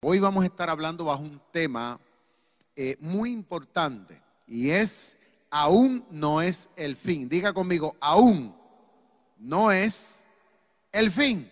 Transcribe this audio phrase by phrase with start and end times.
[0.00, 1.98] Hoy vamos a estar hablando bajo un tema
[2.76, 5.18] eh, muy importante y es,
[5.50, 7.28] aún no es el fin.
[7.28, 8.56] Diga conmigo, aún
[9.38, 10.24] no es
[10.92, 11.50] el fin.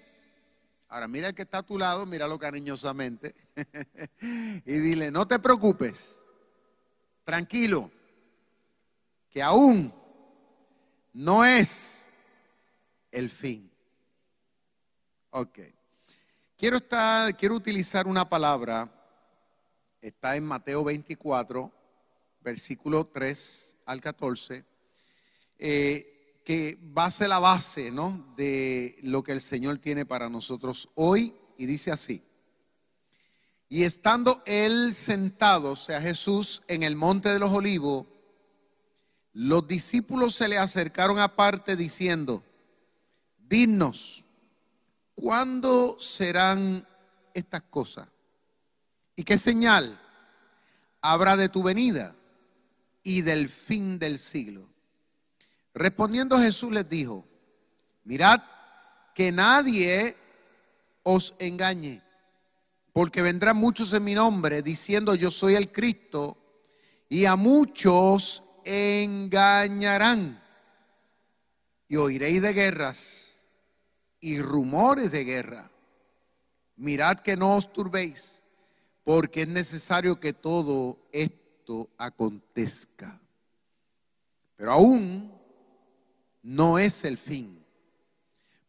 [0.88, 3.34] Ahora mira el que está a tu lado, míralo cariñosamente
[4.20, 6.22] y dile, no te preocupes,
[7.24, 7.90] tranquilo,
[9.28, 9.92] que aún
[11.12, 12.06] no es
[13.10, 13.68] el fin.
[15.30, 15.58] Ok.
[16.58, 18.90] Quiero, estar, quiero utilizar una palabra,
[20.00, 21.70] está en Mateo 24,
[22.40, 24.64] versículo 3 al 14,
[25.58, 28.32] eh, que va a ser la base ¿no?
[28.38, 32.22] de lo que el Señor tiene para nosotros hoy, y dice así.
[33.68, 38.06] Y estando él sentado, sea, Jesús, en el monte de los olivos,
[39.34, 42.42] los discípulos se le acercaron aparte diciendo,
[43.36, 44.24] dinos,
[45.16, 46.86] ¿cuándo serán
[47.34, 48.06] estas cosas?
[49.16, 50.00] ¿Y qué señal
[51.00, 52.14] habrá de tu venida
[53.02, 54.68] y del fin del siglo?
[55.74, 57.26] Respondiendo Jesús les dijo,
[58.04, 58.40] mirad
[59.14, 60.16] que nadie
[61.02, 62.02] os engañe,
[62.92, 66.36] porque vendrán muchos en mi nombre diciendo yo soy el Cristo,
[67.08, 70.42] y a muchos engañarán.
[71.88, 73.25] Y oiréis de guerras
[74.20, 75.70] y rumores de guerra.
[76.76, 78.42] Mirad que no os turbéis,
[79.04, 83.20] porque es necesario que todo esto acontezca.
[84.56, 85.32] Pero aún
[86.42, 87.64] no es el fin,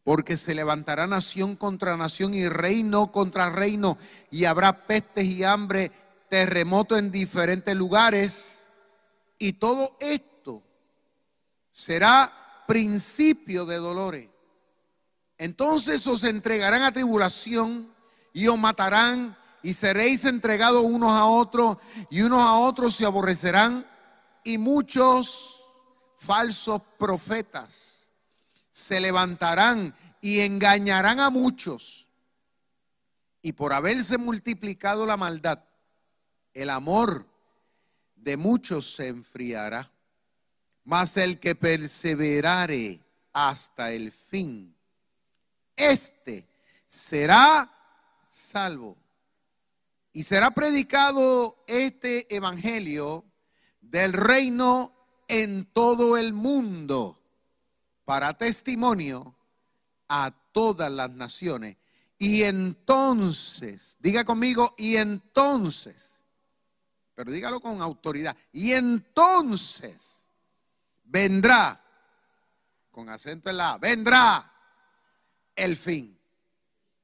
[0.04, 3.98] porque se levantará nación contra nación y reino contra reino,
[4.30, 5.92] y habrá pestes y hambre,
[6.28, 8.66] terremoto en diferentes lugares,
[9.38, 10.62] y todo esto
[11.70, 14.28] será principio de dolores.
[15.38, 17.92] Entonces os entregarán a tribulación
[18.32, 21.78] y os matarán y seréis entregados unos a otros
[22.10, 23.86] y unos a otros se aborrecerán
[24.44, 25.62] y muchos
[26.16, 28.10] falsos profetas
[28.70, 32.08] se levantarán y engañarán a muchos.
[33.42, 35.64] Y por haberse multiplicado la maldad,
[36.52, 37.26] el amor
[38.16, 39.90] de muchos se enfriará.
[40.84, 43.00] Mas el que perseverare
[43.32, 44.74] hasta el fin,
[45.78, 46.46] este
[46.86, 47.72] será
[48.28, 48.96] salvo.
[50.12, 53.24] Y será predicado este evangelio
[53.80, 54.92] del reino
[55.28, 57.22] en todo el mundo
[58.04, 59.36] para testimonio
[60.08, 61.76] a todas las naciones.
[62.18, 66.20] Y entonces, diga conmigo, y entonces,
[67.14, 70.26] pero dígalo con autoridad, y entonces
[71.04, 71.80] vendrá,
[72.90, 74.57] con acento en la, vendrá
[75.58, 76.16] el fin.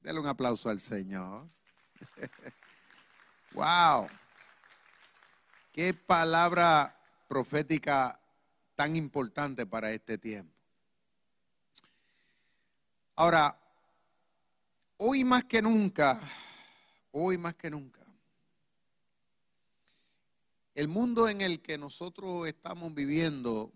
[0.00, 1.48] Dele un aplauso al Señor.
[3.52, 4.06] wow.
[5.72, 8.18] Qué palabra profética
[8.76, 10.54] tan importante para este tiempo.
[13.16, 13.58] Ahora,
[14.98, 16.20] hoy más que nunca,
[17.10, 18.00] hoy más que nunca,
[20.74, 23.72] el mundo en el que nosotros estamos viviendo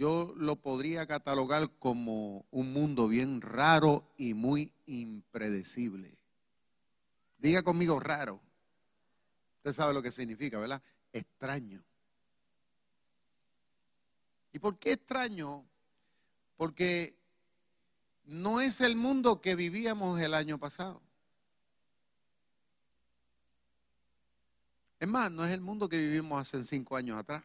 [0.00, 6.16] yo lo podría catalogar como un mundo bien raro y muy impredecible.
[7.36, 8.40] Diga conmigo raro.
[9.58, 10.82] Usted sabe lo que significa, ¿verdad?
[11.12, 11.84] Extraño.
[14.54, 15.66] ¿Y por qué extraño?
[16.56, 17.14] Porque
[18.24, 21.02] no es el mundo que vivíamos el año pasado.
[24.98, 27.44] Es más, no es el mundo que vivimos hace cinco años atrás,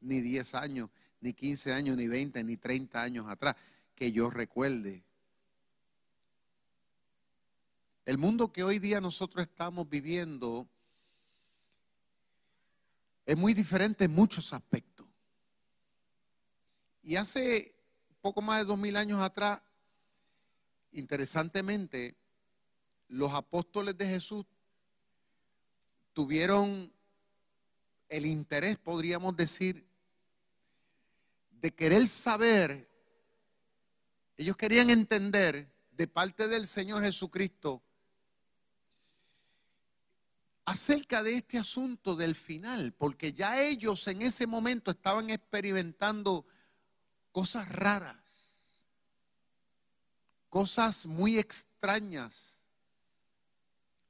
[0.00, 0.90] ni diez años,
[1.22, 3.56] ni 15 años, ni 20, ni 30 años atrás,
[3.94, 5.04] que yo recuerde.
[8.04, 10.68] El mundo que hoy día nosotros estamos viviendo
[13.24, 15.06] es muy diferente en muchos aspectos.
[17.04, 17.72] Y hace
[18.20, 19.62] poco más de dos mil años atrás,
[20.90, 22.16] interesantemente,
[23.06, 24.44] los apóstoles de Jesús
[26.12, 26.92] tuvieron
[28.08, 29.91] el interés, podríamos decir,
[31.62, 32.90] de querer saber,
[34.36, 37.80] ellos querían entender de parte del Señor Jesucristo
[40.64, 46.44] acerca de este asunto del final, porque ya ellos en ese momento estaban experimentando
[47.30, 48.16] cosas raras,
[50.48, 52.60] cosas muy extrañas,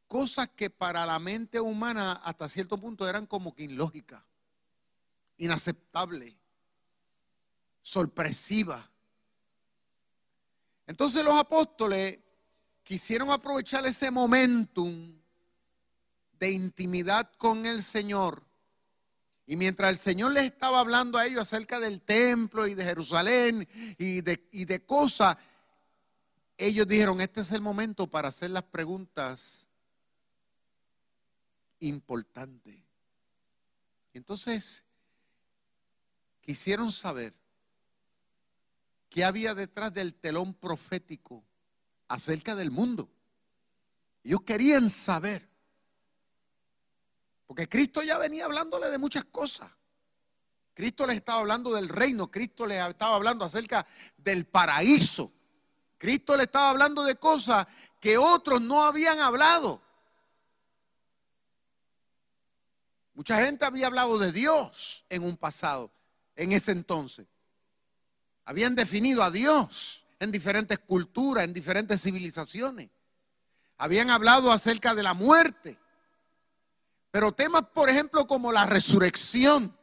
[0.09, 4.25] cosas que para la mente humana hasta cierto punto eran como que ilógicas,
[5.37, 6.35] inaceptables,
[7.83, 8.89] sorpresivas.
[10.87, 12.19] Entonces los apóstoles
[12.83, 15.15] quisieron aprovechar ese momentum
[16.39, 18.43] de intimidad con el Señor.
[19.47, 23.69] Y mientras el Señor les estaba hablando a ellos acerca del templo y de Jerusalén
[23.99, 25.37] y de, y de cosas,
[26.57, 29.69] ellos dijeron, este es el momento para hacer las preguntas
[31.81, 32.77] importantes.
[34.15, 34.85] Entonces,
[36.41, 37.35] quisieron saber
[39.13, 41.45] qué había detrás del telón profético
[42.09, 43.11] acerca del mundo.
[44.25, 45.47] Ellos querían saber.
[47.47, 49.71] Porque Cristo ya venía hablándole de muchas cosas.
[50.73, 53.87] Cristo les estaba hablando del reino, Cristo les estaba hablando acerca
[54.17, 55.31] del paraíso.
[55.99, 57.67] Cristo le estaba hablando de cosas
[58.01, 59.83] que otros no habían hablado.
[63.13, 65.93] Mucha gente había hablado de Dios en un pasado,
[66.35, 67.27] en ese entonces.
[68.45, 72.91] Habían definido a Dios en diferentes culturas, en diferentes civilizaciones.
[73.79, 75.79] Habían hablado acerca de la muerte.
[77.11, 79.77] Pero temas, por ejemplo, como la resurrección.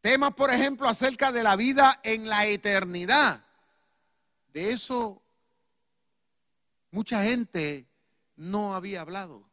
[0.00, 3.44] Temas, por ejemplo, acerca de la vida en la eternidad.
[4.52, 5.22] De eso
[6.90, 7.86] mucha gente
[8.36, 9.48] no había hablado.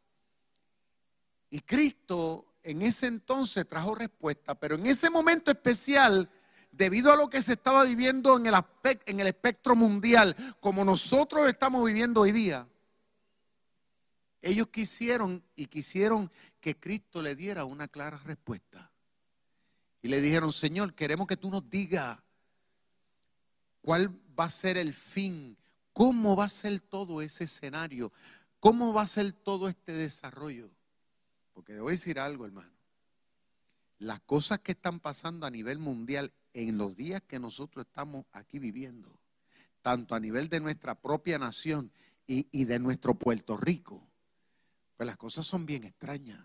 [1.49, 6.27] Y Cristo en ese entonces trajo respuesta, pero en ese momento especial,
[6.71, 12.21] debido a lo que se estaba viviendo en el, espectro mundial, como nosotros estamos viviendo
[12.21, 12.67] hoy día,
[14.41, 18.91] ellos quisieron y quisieron que Cristo le diera una clara respuesta.
[20.01, 22.17] Y le dijeron, Señor, queremos que tú nos digas
[23.81, 25.55] cuál va a ser el fin,
[25.93, 28.11] cómo va a ser todo ese escenario,
[28.59, 30.74] cómo va a ser todo este desarrollo.
[31.55, 32.75] Porque debo decir algo, hermano.
[33.97, 38.59] Las cosas que están pasando a nivel mundial en los días que nosotros estamos aquí
[38.59, 39.17] viviendo,
[39.81, 41.91] tanto a nivel de nuestra propia nación
[42.27, 44.05] y, y de nuestro Puerto Rico,
[44.97, 46.43] pues las cosas son bien extrañas.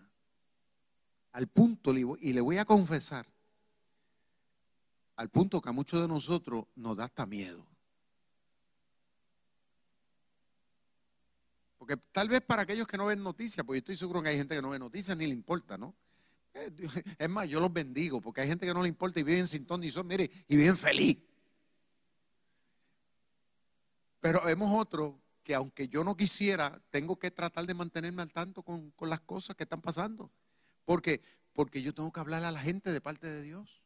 [1.33, 3.27] Al punto, y le voy a confesar,
[5.17, 7.70] al punto que a muchos de nosotros nos da hasta miedo.
[11.81, 14.37] Porque tal vez para aquellos que no ven noticias, porque yo estoy seguro que hay
[14.37, 15.95] gente que no ve noticias ni le importa, ¿no?
[16.53, 16.71] Eh,
[17.17, 19.65] es más, yo los bendigo, porque hay gente que no le importa y viven sin
[19.65, 21.17] ton y son, mire, y viven feliz.
[24.19, 28.61] Pero vemos otros que aunque yo no quisiera, tengo que tratar de mantenerme al tanto
[28.61, 30.29] con, las cosas que están pasando.
[30.85, 33.81] Porque, porque yo tengo que hablar a la gente de parte de Dios.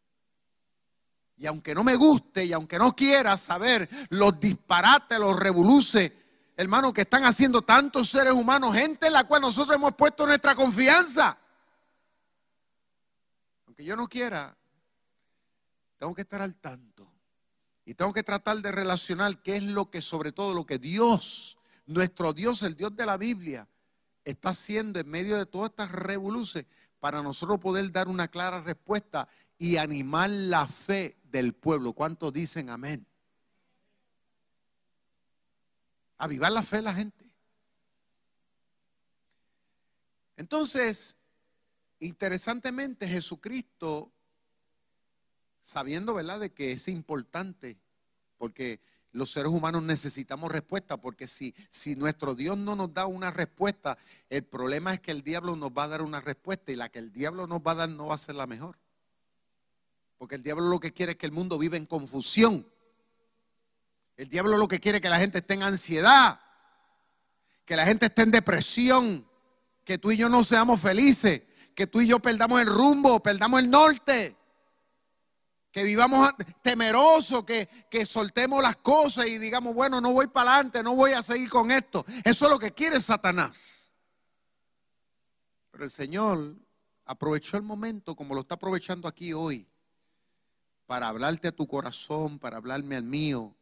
[1.38, 6.12] Y aunque no me guste y aunque no quiera saber los disparates, los revoluces,
[6.55, 10.55] hermano, que están haciendo tantos seres humanos, gente en la cual nosotros hemos puesto nuestra
[10.55, 11.37] confianza.
[13.65, 14.55] Aunque yo no quiera,
[15.97, 17.12] tengo que estar al tanto.
[17.85, 21.57] Y tengo que tratar de relacionar qué es lo que, sobre todo lo que Dios,
[21.85, 23.67] nuestro Dios, el Dios de la Biblia,
[24.24, 26.69] está haciendo en medio de todas estas revoluciones
[27.00, 31.93] para nosotros poder dar una clara respuesta y animar la fe del pueblo.
[31.93, 33.05] ¿Cuántos dicen amén?
[36.17, 37.25] Avivar la fe de la gente.
[40.38, 41.17] Entonces,
[42.00, 44.12] interesantemente, Jesucristo
[45.65, 47.75] sabiendo, ¿verdad?, de que es importante,
[48.38, 48.79] porque
[49.12, 53.98] los seres humanos necesitamos respuesta, porque si, si nuestro Dios no nos da una respuesta,
[54.29, 57.00] el problema es que el diablo nos va a dar una respuesta y la que
[57.00, 58.77] el diablo nos va a dar no va a ser la mejor.
[60.19, 62.65] Porque el diablo lo que quiere es que el mundo viva en confusión.
[64.17, 66.39] El diablo lo que quiere es que la gente esté en ansiedad,
[67.65, 69.27] que la gente esté en depresión,
[69.84, 71.43] que tú y yo no seamos felices,
[71.74, 74.36] que tú y yo perdamos el rumbo, perdamos el norte
[75.75, 76.31] que vivamos
[76.62, 81.12] temerosos, que, que soltemos las cosas y digamos, bueno, no voy para adelante, no voy
[81.12, 82.05] a seguir con esto.
[82.24, 83.91] Eso es lo que quiere Satanás.
[85.72, 86.55] Pero el Señor
[87.03, 89.67] aprovechó el momento como lo está aprovechando aquí hoy
[90.86, 93.53] para hablarte a tu corazón, para hablarme al mío,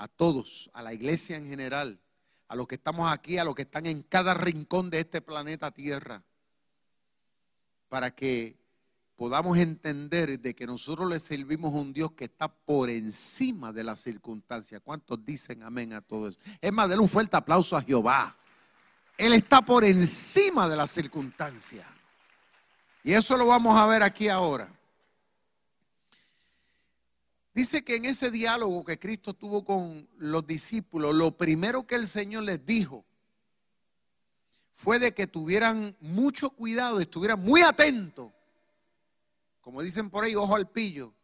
[0.00, 2.00] a todos, a la iglesia en general,
[2.48, 5.70] a los que estamos aquí, a los que están en cada rincón de este planeta
[5.70, 6.22] Tierra,
[7.90, 8.56] para que
[9.16, 13.84] podamos entender de que nosotros le servimos a un Dios que está por encima de
[13.84, 14.80] las circunstancias.
[14.82, 16.38] ¿Cuántos dicen amén a todo eso?
[16.62, 18.34] Es más, denle un fuerte aplauso a Jehová.
[19.18, 21.86] Él está por encima de las circunstancias.
[23.04, 24.72] Y eso lo vamos a ver aquí ahora.
[27.54, 32.06] Dice que en ese diálogo que Cristo tuvo con los discípulos, lo primero que el
[32.06, 33.04] Señor les dijo
[34.72, 38.32] fue de que tuvieran mucho cuidado, estuvieran muy atentos
[39.60, 41.14] como dicen por ahí, ojo al pillo,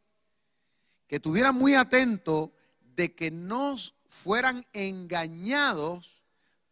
[1.08, 2.50] que estuvieran muy atentos
[2.94, 6.22] de que no fueran engañados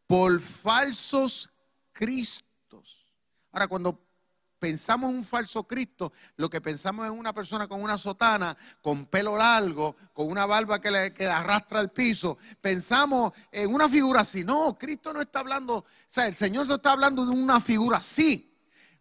[0.06, 1.50] por falsos
[1.92, 3.06] cristos.
[3.50, 3.98] Ahora, cuando
[4.64, 9.04] pensamos en un falso Cristo, lo que pensamos es una persona con una sotana, con
[9.04, 12.38] pelo largo, con una barba que le, que arrastra al piso.
[12.62, 14.42] Pensamos en una figura así.
[14.42, 17.98] No, Cristo no está hablando, o sea, el Señor no está hablando de una figura
[17.98, 18.56] así.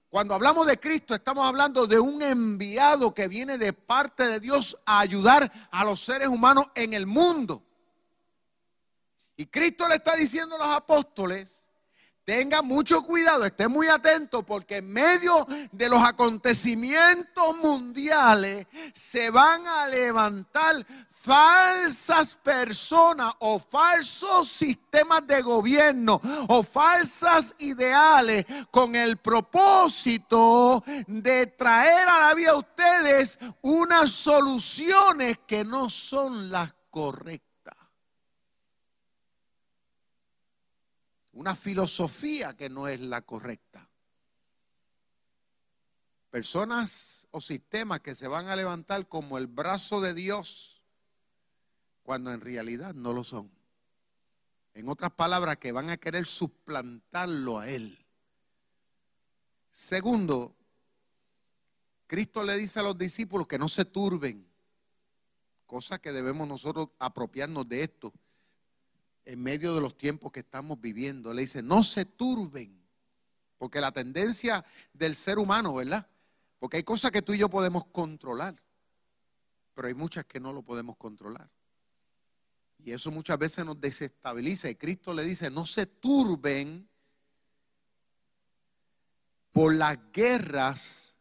[0.09, 4.77] Cuando hablamos de Cristo, estamos hablando de un enviado que viene de parte de Dios
[4.85, 7.63] a ayudar a los seres humanos en el mundo.
[9.37, 11.62] Y Cristo le está diciendo a los apóstoles,
[12.25, 19.67] tengan mucho cuidado, estén muy atentos, porque en medio de los acontecimientos mundiales se van
[19.67, 20.85] a levantar
[21.23, 32.09] falsas personas o falsos sistemas de gobierno o falsas ideales con el propósito de traer
[32.09, 37.52] a la vida a ustedes unas soluciones que no son las correctas.
[41.33, 43.89] Una filosofía que no es la correcta.
[46.29, 50.83] Personas o sistemas que se van a levantar como el brazo de Dios
[52.03, 53.51] cuando en realidad no lo son.
[54.73, 57.97] En otras palabras, que van a querer suplantarlo a Él.
[59.71, 60.55] Segundo,
[62.07, 64.47] Cristo le dice a los discípulos que no se turben,
[65.65, 68.13] cosa que debemos nosotros apropiarnos de esto
[69.25, 71.33] en medio de los tiempos que estamos viviendo.
[71.33, 72.81] Le dice, no se turben,
[73.57, 74.63] porque la tendencia
[74.93, 76.07] del ser humano, ¿verdad?
[76.59, 78.55] Porque hay cosas que tú y yo podemos controlar,
[79.73, 81.49] pero hay muchas que no lo podemos controlar.
[82.79, 84.69] Y eso muchas veces nos desestabiliza.
[84.69, 86.87] Y Cristo le dice, no se turben
[89.53, 91.15] por las guerras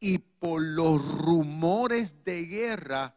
[0.00, 3.15] y por los rumores de guerra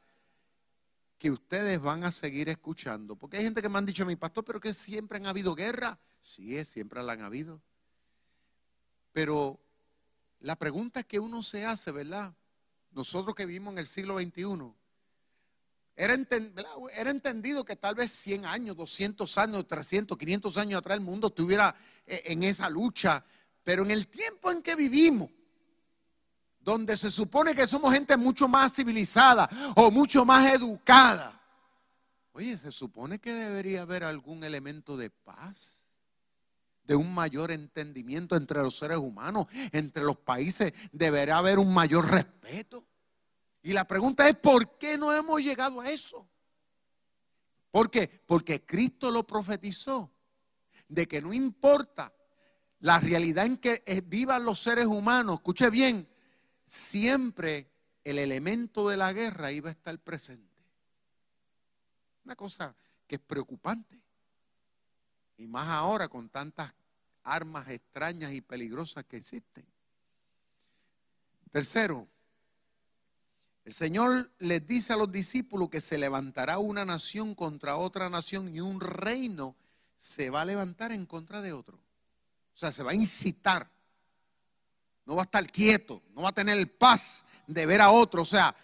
[1.19, 3.15] que ustedes van a seguir escuchando.
[3.17, 5.99] Porque hay gente que me han dicho mi pastor, pero que siempre han habido guerra.
[6.21, 7.61] Sí, siempre la han habido.
[9.11, 9.59] Pero
[10.39, 12.33] la pregunta que uno se hace, ¿verdad?
[12.91, 14.73] Nosotros que vivimos en el siglo XXI,
[15.99, 21.27] era, entendido que tal vez 100 años, 200 años, 300, 500 años atrás el mundo
[21.27, 21.75] estuviera
[22.07, 23.25] eh, en esa lucha.
[23.65, 25.29] Pero en el tiempo en que vivimos,
[26.59, 31.41] donde se supone que somos gente mucho más civilizada o mucho más educada,
[32.33, 35.85] oye, se supone que debería haber algún elemento de paz
[36.83, 42.09] de un mayor entendimiento entre los seres humanos, entre los países, deberá haber un mayor
[42.09, 42.83] respeto.
[43.61, 46.27] Y la pregunta es, ¿por qué no hemos llegado a eso?
[47.69, 48.23] ¿Por qué?
[48.25, 50.11] Porque Cristo lo profetizó,
[50.87, 52.11] de que no importa
[52.79, 56.09] la realidad en que vivan los seres humanos, escuche bien,
[56.69, 57.69] siempre
[58.03, 60.63] el elemento de la guerra iba a estar presente.
[62.23, 62.75] Una cosa
[63.07, 63.99] que es preocupante.
[65.37, 66.73] Y más ahora con tantas
[67.23, 69.65] armas extrañas y peligrosas que existen.
[71.51, 72.07] Tercero,
[73.65, 78.53] el Señor les dice a los discípulos que se levantará una nación contra otra nación
[78.55, 79.55] y un reino
[79.95, 81.77] se va a levantar en contra de otro.
[81.77, 83.69] O sea, se va a incitar.
[85.09, 88.21] No va a estar quieto, no va a tener paz de ver a otro.
[88.21, 88.55] O sea,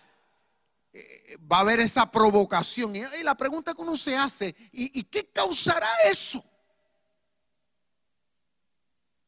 [0.94, 2.96] eh, va a haber esa provocación.
[2.96, 6.46] Y, la pregunta que uno se hace, ¿y, ¿y qué causará eso?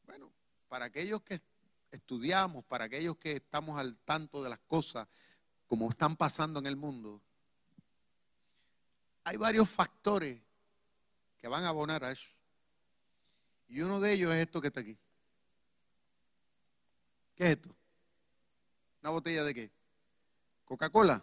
[0.06, 0.30] Bueno,
[0.68, 1.42] para aquellos que
[1.90, 5.08] estudiamos, para aquellos que estamos al tanto de las cosas,
[5.66, 7.20] como están pasando en el mundo,
[9.24, 10.40] hay varios factores
[11.36, 12.28] que van a abonar a eso.
[13.66, 14.96] Y uno de ellos es esto que está aquí.
[17.38, 17.70] ¿Qué es esto?
[19.00, 19.70] ¿Una botella de qué?
[20.64, 21.22] Coca-Cola.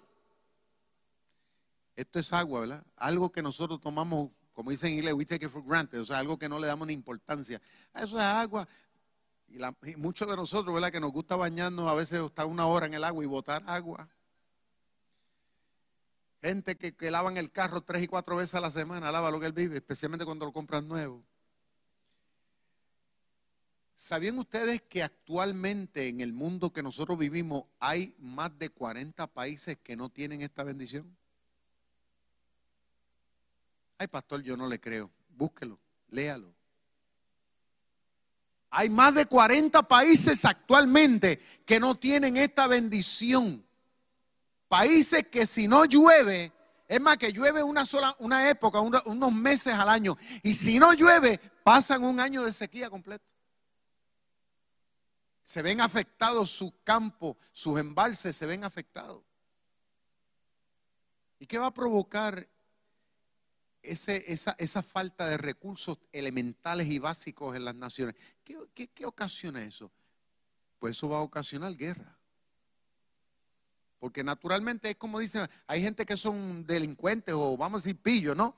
[1.93, 2.85] Esto es agua, ¿verdad?
[2.95, 6.19] Algo que nosotros tomamos, como dicen en inglés, we take it for granted, o sea,
[6.19, 7.61] algo que no le damos ni importancia.
[7.93, 8.65] Eso es agua.
[9.49, 9.59] Y,
[9.97, 10.89] muchos de nosotros, ¿verdad?
[10.89, 14.07] Que nos gusta bañarnos, a veces estar una hora en el agua y botar agua.
[16.41, 19.39] Gente que, que, lavan el carro tres y cuatro veces a la semana, lava lo
[19.41, 21.25] que él vive, especialmente cuando lo compran nuevo.
[23.95, 29.77] ¿Sabían ustedes que actualmente en el mundo que nosotros vivimos hay más de 40 países
[29.81, 31.17] que no tienen esta bendición?
[33.97, 35.09] Ay, pastor, yo no le creo.
[35.29, 36.53] Búsquelo, léalo.
[38.69, 43.65] Hay más de 40 países actualmente que no tienen esta bendición.
[44.67, 46.51] Países que si no llueve,
[46.89, 50.91] es más que llueve una sola una época, unos meses al año, y si no
[50.91, 53.34] llueve, pasan un año de sequía completo
[55.45, 59.21] se ven afectados sus campos, sus embalses se ven afectados.
[61.37, 62.49] ¿Y qué va a provocar
[63.83, 68.15] esa, falta de recursos elementales y básicos en las naciones?
[68.43, 69.91] ¿Qué, ocasiona eso?
[70.79, 72.17] Pues eso va a ocasionar guerra.
[73.99, 78.35] Porque naturalmente es como dicen, hay gente que son delincuentes o vamos a decir pillos,
[78.35, 78.55] ¿no?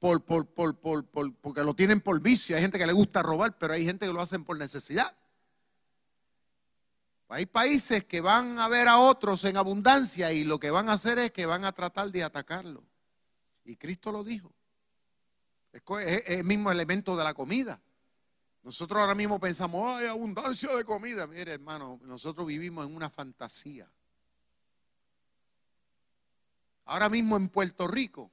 [0.00, 4.06] Por, porque lo tienen por vicio, hay gente que le gusta robar, pero hay gente
[4.06, 5.14] que lo hacen por necesidad.
[7.32, 10.94] Hay países que van a ver a otros en abundancia y lo que van a
[10.94, 12.82] hacer es que van a tratar de atacarlo.
[13.64, 14.52] Y Cristo lo dijo.
[15.72, 15.82] Es
[16.26, 17.80] el mismo elemento de la comida.
[18.64, 21.28] Nosotros ahora mismo pensamos, hay abundancia de comida.
[21.28, 23.88] Mire, hermano, nosotros vivimos en una fantasía.
[26.86, 28.32] Ahora mismo en Puerto Rico,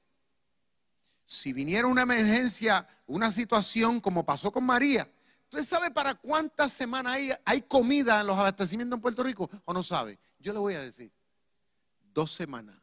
[1.24, 5.08] si viniera una emergencia, una situación como pasó con María,
[5.50, 9.82] ¿Usted sabe para cuántas semanas hay, comida en los abastecimientos en Puerto Rico o no
[9.82, 10.20] sabe?
[10.40, 11.10] Yo le voy a decir,
[12.14, 12.76] dos semanas.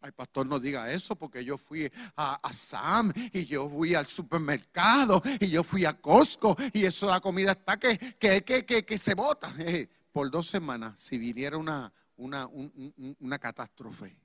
[0.00, 5.20] Ay, pastor, no diga eso porque yo fui a, Sam y yo fui al supermercado
[5.40, 9.14] y yo fui a Costco y eso la comida está que, que, que, que, se
[9.14, 9.52] bota.
[10.12, 14.16] Por dos semanas, si viniera una, una, una catástrofe.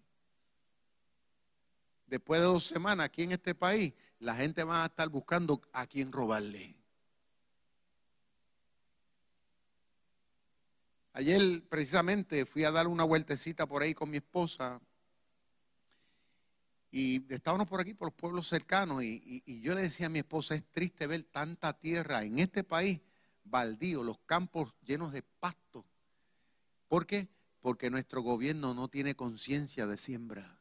[2.05, 5.87] Después de dos semanas aquí en este país, la gente va a estar buscando a
[5.87, 6.75] quién robarle.
[11.13, 14.79] Ayer precisamente fui a dar una vueltecita por ahí con mi esposa
[16.91, 20.19] y estábamos por aquí, por los pueblos cercanos, y, y, yo le decía a mi
[20.19, 22.99] esposa, es triste ver tanta tierra en este país
[23.45, 25.85] baldío, los campos llenos de pasto.
[26.89, 27.29] ¿Por qué?
[27.61, 30.60] Porque nuestro gobierno no tiene conciencia de siembra.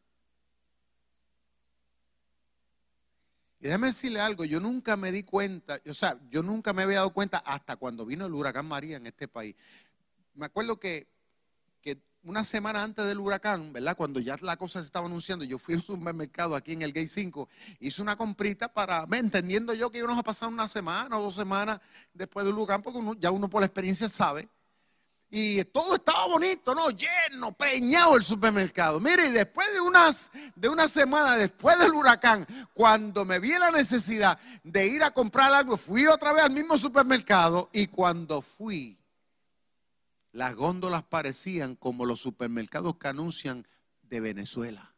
[3.61, 6.97] Y déjame decirle algo, yo nunca me di cuenta, o sea, yo nunca me había
[6.97, 9.55] dado cuenta hasta cuando vino el huracán María en este país.
[10.35, 11.09] Me acuerdo que,
[12.23, 13.97] una semana antes del huracán, ¿verdad?
[13.97, 16.93] Cuando ya la cosa se estaba anunciando, yo fui a un supermercado aquí en el
[16.93, 21.23] Gate 5, hice una comprita para, entendiendo yo que íbamos a pasar una semana o
[21.23, 21.81] dos semanas
[22.13, 24.51] después del huracán, porque ya uno por la experiencia sabe
[25.31, 26.91] y todo estaba bonito, ¿no?
[26.91, 28.99] Lleno, peñado el supermercado.
[28.99, 33.71] Mire, y después de unas de una semana después del huracán, cuando me vi la
[33.71, 38.99] necesidad de ir a comprar algo, fui otra vez al mismo supermercado y cuando fui
[40.33, 43.67] las góndolas parecían como los supermercados que anuncian
[44.03, 44.95] de Venezuela,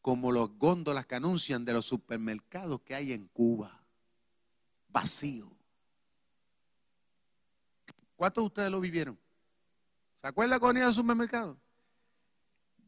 [0.00, 3.82] como los góndolas que anuncian de los supermercados que hay en Cuba,
[4.88, 5.57] vacío.
[8.18, 9.16] ¿Cuántos de ustedes lo vivieron?
[10.20, 11.56] ¿Se acuerdan cuando iba al supermercado?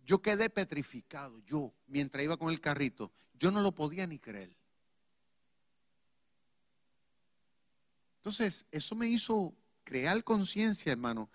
[0.04, 4.50] Yo quedé petrificado, yo, mientras iba con el carrito, yo no lo podía ni creer.
[8.16, 11.30] Entonces, eso me hizo crear conciencia, hermano,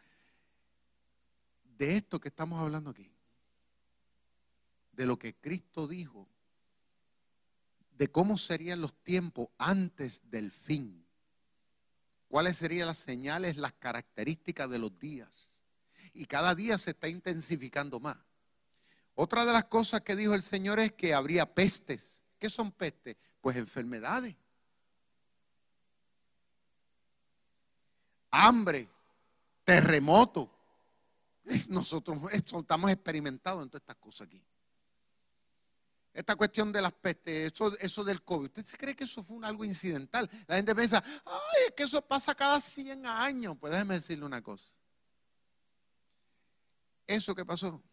[1.63, 3.09] de esto que estamos hablando aquí.
[4.91, 6.27] De lo que Cristo dijo,
[7.97, 11.04] de cómo serían los tiempos antes del fin
[12.35, 15.51] cuáles serían las señales, las características de los días.
[16.11, 18.17] Y cada día se está intensificando más.
[19.13, 22.25] Otra de las cosas que dijo el Señor es que habría pestes.
[22.37, 23.15] ¿Qué son pestes?
[23.39, 24.35] Pues enfermedades.
[28.31, 28.89] Hambre,
[29.63, 30.51] terremoto.
[31.69, 34.43] Nosotros estamos experimentados en todas estas cosas aquí
[36.15, 38.45] esta cuestión de las pestes, eso, eso del COVID.
[38.45, 40.29] ¿Usted se cree que eso fue algo incidental?
[40.47, 43.57] La gente piensa, ay, es que eso pasa cada 100 años.
[43.59, 44.73] Pues déjeme decirle una cosa.
[47.05, 47.83] Eso que pasó,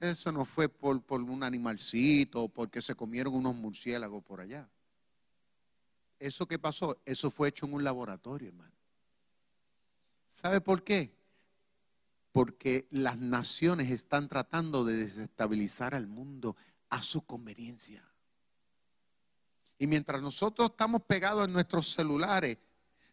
[0.00, 4.68] eso no fue por, por un animalcito, porque se comieron unos murciélagos por allá.
[6.18, 8.74] Eso que pasó, eso fue hecho en un laboratorio, hermano.
[10.28, 11.14] ¿Sabe por qué?
[12.32, 16.56] Porque las naciones están tratando de desestabilizar al mundo
[16.94, 18.04] a su conveniencia.
[19.78, 22.56] Y mientras nosotros estamos pegados en nuestros celulares,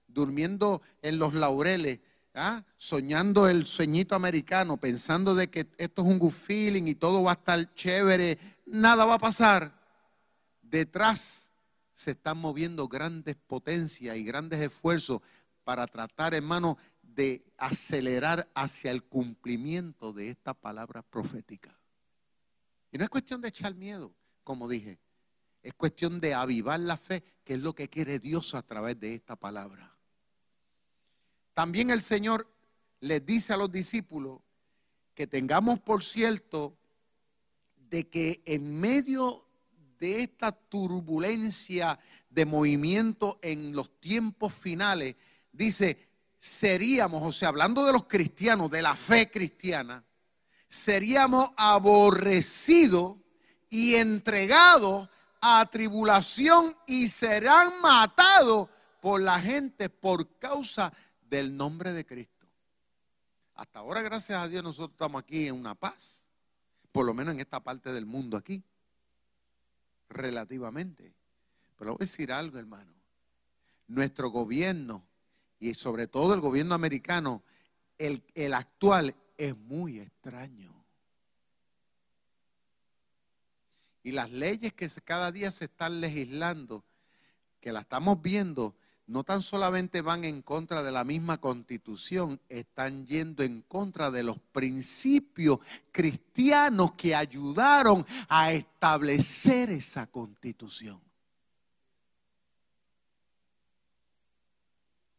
[0.08, 2.00] durmiendo en los laureles,
[2.36, 2.64] ¿ah?
[2.78, 7.32] soñando el sueñito americano, pensando de que esto es un good feeling y todo va
[7.32, 9.74] a estar chévere, nada va a pasar.
[10.62, 11.50] Detrás
[11.96, 15.22] se están moviendo grandes potencias y grandes esfuerzos
[15.64, 21.81] para tratar, hermano, de acelerar hacia el cumplimiento de esta palabra profética.
[22.92, 25.00] Y no es cuestión de echar miedo, como dije,
[25.64, 29.14] es cuestión de avivar la fe, que es lo que quiere Dios a través de
[29.14, 29.96] esta palabra.
[31.54, 32.52] También el Señor
[33.00, 34.42] les dice a los discípulos
[35.14, 36.78] que tengamos por cierto
[37.90, 39.46] de que en medio
[40.00, 42.00] de esta turbulencia
[42.30, 45.16] de movimiento en los tiempos finales,
[45.52, 50.04] dice, seríamos, o sea, hablando de los cristianos, de la fe cristiana,
[50.72, 53.18] seríamos aborrecidos
[53.70, 55.10] y entregados
[55.42, 58.70] a tribulación y serán matados
[59.02, 60.94] por la gente por causa
[61.30, 62.48] del nombre de Cristo.
[63.56, 66.30] Hasta ahora, gracias a Dios, nosotros estamos aquí en una paz,
[66.94, 68.64] por lo menos en esta parte del mundo aquí,
[70.08, 71.14] relativamente.
[71.78, 72.94] Pero voy a decir algo, hermano.
[73.88, 75.06] Nuestro gobierno
[75.60, 77.44] y sobre todo el gobierno americano,
[77.98, 80.72] el, el actual, es muy extraño.
[84.04, 86.84] Y las leyes que cada día se están legislando,
[87.60, 88.76] que la estamos viendo,
[89.08, 94.22] no tan solamente van en contra de la misma constitución, están yendo en contra de
[94.22, 95.58] los principios
[95.92, 101.02] cristianos que ayudaron a establecer esa constitución.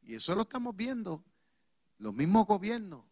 [0.04, 1.24] Y eso lo estamos viendo,
[1.98, 3.11] los mismos gobiernos.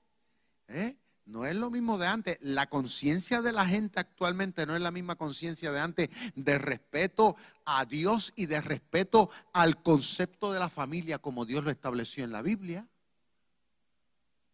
[0.71, 0.97] ¿Eh?
[1.27, 2.39] No es lo mismo de antes.
[2.41, 7.37] La conciencia de la gente actualmente no es la misma conciencia de antes de respeto
[7.65, 12.33] a Dios y de respeto al concepto de la familia como Dios lo estableció en
[12.33, 12.87] la Biblia.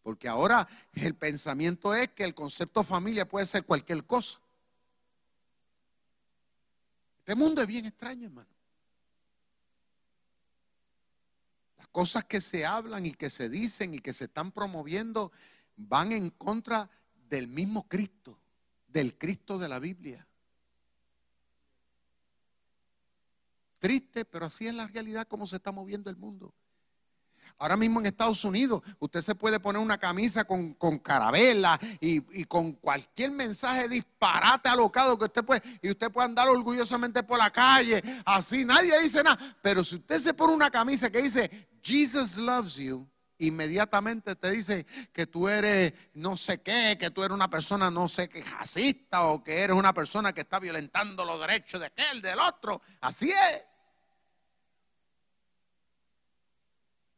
[0.03, 4.39] Porque ahora el pensamiento es que el concepto familia puede ser cualquier cosa.
[7.19, 8.49] Este mundo es bien extraño, hermano.
[11.77, 15.31] Las cosas que se hablan y que se dicen y que se están promoviendo
[15.77, 16.89] van en contra
[17.29, 18.39] del mismo Cristo,
[18.87, 20.27] del Cristo de la Biblia.
[23.79, 26.53] Triste, pero así es la realidad como se está moviendo el mundo.
[27.59, 32.43] Ahora mismo en Estados Unidos, usted se puede poner una camisa con, carabela y, y,
[32.43, 37.49] con cualquier mensaje disparate alocado que usted puede, y usted puede andar orgullosamente por la
[37.49, 39.37] calle, así, nadie dice nada.
[39.61, 43.07] Pero si usted se pone una camisa que dice, Jesus loves you,
[43.39, 48.07] inmediatamente te dice que tú eres no sé qué, que tú eres una persona no
[48.07, 52.21] sé qué racista o que eres una persona que está violentando los derechos de aquel,
[52.21, 52.81] del otro.
[53.01, 53.63] Así es.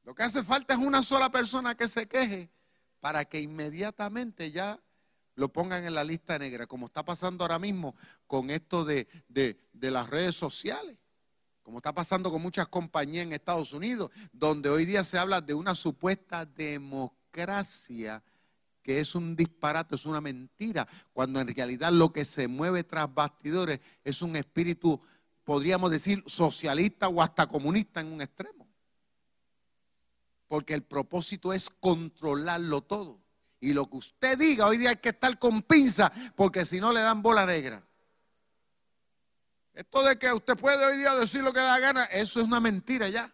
[0.03, 2.49] Lo que hace falta es una sola persona que se queje
[2.99, 4.79] para que inmediatamente ya
[5.35, 7.95] lo pongan en la lista negra, como está pasando ahora mismo
[8.27, 10.97] con esto de, de las redes sociales
[11.69, 15.53] como está pasando con muchas compañías en Estados Unidos, donde hoy día se habla de
[15.53, 18.23] una supuesta democracia
[18.81, 23.13] que es un disparate, es una mentira, cuando en realidad lo que se mueve tras
[23.13, 24.99] bastidores es un espíritu,
[25.43, 28.67] podríamos decir, socialista o hasta comunista en un extremo.
[30.47, 33.21] Porque el propósito es controlarlo todo.
[33.59, 36.91] Y lo que usted diga, hoy día hay que estar con pinza, porque si no
[36.91, 37.87] le dan bola negra.
[39.79, 42.59] Esto de que usted puede hoy día decir lo que da gana, eso es una
[42.59, 43.33] mentira ya.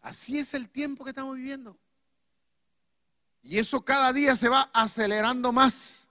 [0.00, 1.76] Así es el tiempo que estamos viviendo.
[3.42, 6.06] Y eso cada día se va acelerando más.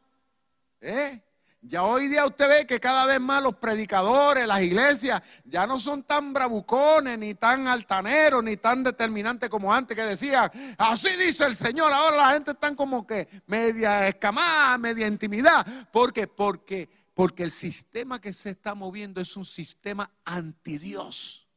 [0.82, 1.24] ¿Eh?
[1.63, 5.80] Ya hoy día usted ve que cada vez más los predicadores, las iglesias, ya no
[5.80, 11.45] son tan bravucones, ni tan altaneros, ni tan determinantes como antes que decían, así dice
[11.45, 11.93] el Señor.
[11.93, 15.63] Ahora la gente está como que media escamada, media intimidad.
[15.91, 16.26] ¿Por qué?
[16.26, 21.47] Porque, porque el sistema que se está moviendo es un sistema anti-Dios.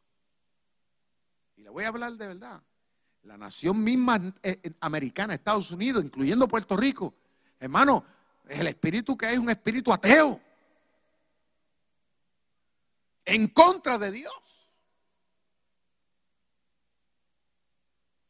[1.56, 2.62] Y le voy a hablar de verdad.
[3.22, 7.14] La nación misma eh, eh, americana, Estados Unidos, incluyendo Puerto Rico,
[7.58, 8.04] hermano,
[8.48, 10.40] el espíritu que hay es un espíritu ateo.
[13.24, 14.34] En contra de Dios.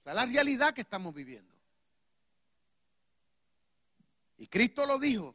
[0.01, 1.53] Esa es la realidad que estamos viviendo.
[4.39, 5.35] Y Cristo lo dijo,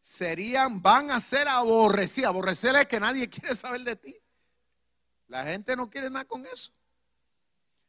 [0.00, 2.28] serían, van a ser aborrecidos.
[2.28, 4.16] Aborrecer es que nadie quiere saber de ti.
[5.28, 6.72] La gente no quiere nada con eso.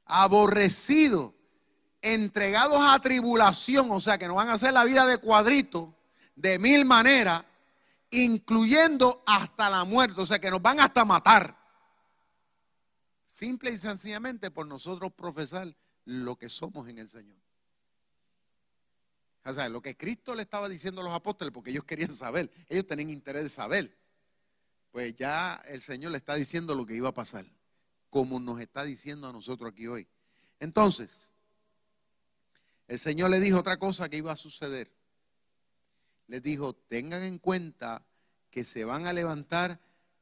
[0.05, 1.33] Aborrecidos,
[2.01, 5.98] entregados a tribulación, o sea que no van a hacer la vida de cuadrito
[6.39, 7.43] de mil maneras,
[8.11, 11.57] incluyendo hasta la muerte, o sea que nos van hasta matar.
[13.27, 15.75] Simple y sencillamente por nosotros profesar
[16.05, 17.37] lo que somos en el Señor.
[19.43, 22.49] O sea, lo que Cristo le estaba diciendo a los apóstoles, porque ellos querían saber,
[22.69, 23.97] ellos tenían interés de saber.
[24.91, 27.45] Pues ya el Señor le está diciendo lo que iba a pasar,
[28.09, 30.07] como nos está diciendo a nosotros aquí hoy.
[30.59, 31.31] Entonces,
[32.87, 34.98] el Señor le dijo otra cosa que iba a suceder.
[36.29, 38.05] Les dijo, tengan en cuenta
[38.51, 39.79] que se van a levantar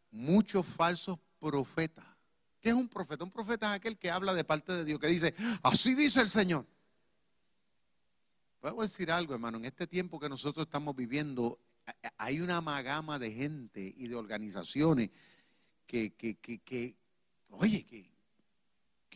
[0.10, 2.06] muchos falsos profetas.
[2.62, 3.26] ¿Qué es un profeta?
[3.26, 6.30] Un profeta es aquel que habla de parte de Dios, que dice, así dice el
[6.30, 6.66] Señor.
[8.62, 11.60] Puedo decir algo, hermano, en este tiempo que nosotros estamos viviendo,
[12.18, 15.10] hay una amagama de gente y de organizaciones
[15.86, 16.96] que, que, que, que
[17.50, 18.08] oye, que,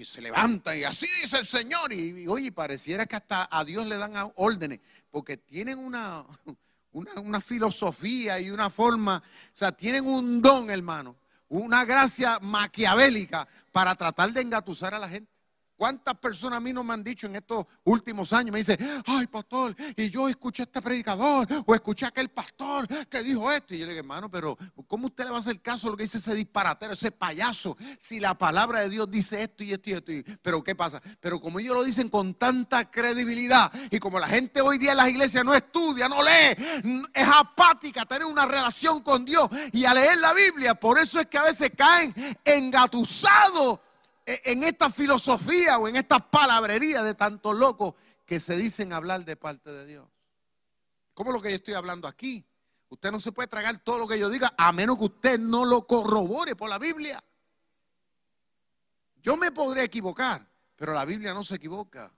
[0.04, 1.94] se levantan y así dice el Señor.
[1.94, 4.80] Y, oye, pareciera que hasta a Dios le dan órdenes,
[5.12, 6.26] porque tienen una,
[6.92, 11.16] una, una filosofía y una forma, o sea, tienen un don, hermano,
[11.48, 15.31] una gracia maquiavélica para tratar de engatusar a la gente.
[15.82, 18.54] ¿Cuántas personas a mí no me han dicho en estos últimos años?
[18.54, 22.88] Me dicen, ay, pastor, y yo escuché a este predicador o escuché a aquel pastor
[23.08, 23.74] que dijo esto.
[23.74, 25.98] Y yo le digo, hermano, pero ¿cómo usted le va a hacer caso a lo
[25.98, 27.76] que dice ese disparatero, ese payaso?
[27.98, 30.38] Si la palabra de Dios dice esto y esto y esto.
[30.44, 31.02] Pero ¿qué pasa?
[31.20, 34.98] Pero como ellos lo dicen con tanta credibilidad y como la gente hoy día en
[34.98, 39.96] las iglesias no estudia, no lee, es apática tener una relación con Dios y a
[39.96, 42.14] leer la Biblia, por eso es que a veces caen
[42.46, 43.80] engatusados
[44.26, 49.36] en esta filosofía o en esta palabrería de tantos locos que se dicen hablar de
[49.36, 50.08] parte de Dios.
[51.14, 52.46] ¿Cómo lo que yo estoy hablando aquí?
[52.90, 55.66] Usted no se puede tragar todo lo que yo diga a menos que usted no
[55.66, 57.24] lo corrobore por la Biblia.
[59.22, 62.12] Yo me podré equivocar, pero la Biblia no se equivoca.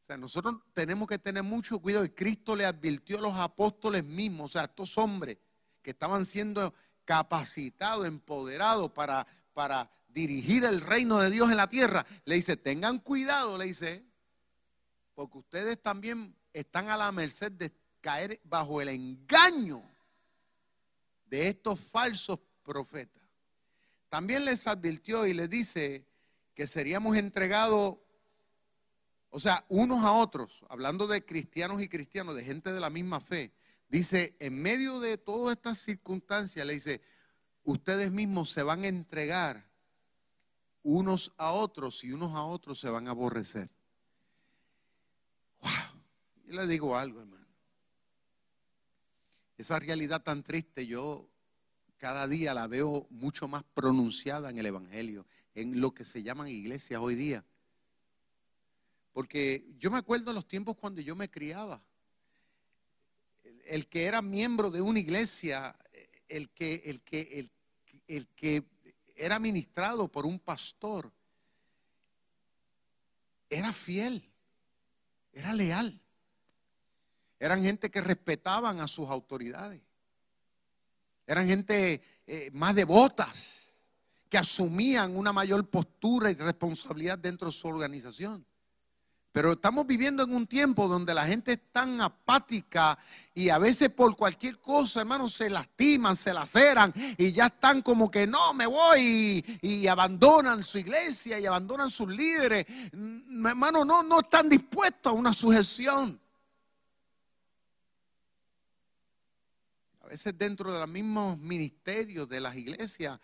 [0.00, 2.04] O sea, nosotros tenemos que tener mucho cuidado.
[2.04, 5.38] Y Cristo le advirtió a los apóstoles mismos, o sea, a estos hombres
[5.82, 9.26] que estaban siendo capacitados, empoderados para
[9.58, 14.04] para dirigir el reino de Dios en la tierra, le dice, tengan cuidado, le dice,
[15.16, 19.82] porque ustedes también están a la merced de caer bajo el engaño
[21.26, 23.24] de estos falsos profetas.
[24.08, 26.06] También les advirtió y les dice
[26.54, 27.98] que seríamos entregados,
[29.30, 33.18] o sea, unos a otros, hablando de cristianos y cristianos, de gente de la misma
[33.20, 33.52] fe.
[33.88, 37.00] Dice, en medio de todas estas circunstancias, le dice,
[37.70, 39.62] ustedes mismos se van a entregar
[40.82, 43.68] unos a otros y unos a otros se van a aborrecer.
[45.60, 45.70] Wow.
[46.46, 47.46] Yo le digo algo, hermano.
[49.58, 51.28] Esa realidad tan triste yo
[51.98, 56.48] cada día la veo mucho más pronunciada en el Evangelio, en lo que se llaman
[56.48, 57.44] iglesias hoy día.
[59.12, 61.82] Porque yo me acuerdo los tiempos cuando yo me criaba.
[63.66, 65.76] El, que era miembro de una iglesia,
[66.28, 67.50] el que, el que, el,
[68.08, 68.64] el que
[69.14, 71.12] era ministrado por un pastor
[73.50, 74.28] era fiel,
[75.32, 76.00] era leal.
[77.40, 79.80] Eran gente que respetaban a sus autoridades.
[81.26, 83.68] Eran gente eh, más devotas,
[84.28, 88.44] que asumían una mayor postura y responsabilidad dentro de su organización.
[89.32, 92.98] Pero estamos viviendo en un tiempo donde la gente es tan apática
[93.34, 98.10] y a veces por cualquier cosa, hermano, se lastiman, se laceran y ya están como
[98.10, 102.66] que no, me voy y, abandonan su iglesia y abandonan sus líderes.
[102.92, 106.18] Mm, hermano, no, no están dispuestos a una sujeción.
[110.00, 113.20] A veces dentro de los mismos ministerios de las iglesias,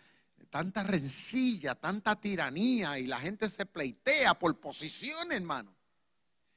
[0.51, 5.74] tanta rencilla, tanta tiranía y la gente se pleitea por posición, hermano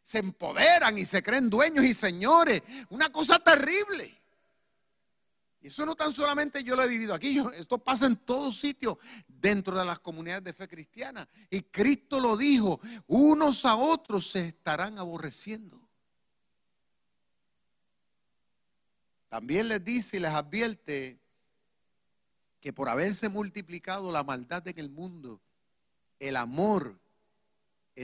[0.09, 2.63] se empoderan y se creen dueños y señores.
[2.89, 4.19] Una cosa terrible.
[5.61, 8.97] Y eso no tan solamente yo lo he vivido aquí, esto pasa en todos sitios
[9.27, 11.29] dentro de las comunidades de fe cristiana.
[11.51, 15.79] Y Cristo lo dijo, unos a otros se estarán aborreciendo.
[19.29, 21.19] También les dice y les advierte
[22.63, 25.39] que por haberse multiplicado la maldad en el mundo,
[26.19, 26.99] el amor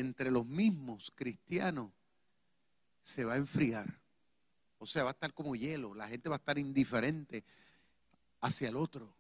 [0.01, 1.93] entre los mismos cristianos
[3.03, 4.01] se va a enfriar.
[4.79, 5.95] O sea, va a estar como hielo.
[5.95, 7.45] La gente va a estar indiferente
[8.41, 9.15] hacia el otro.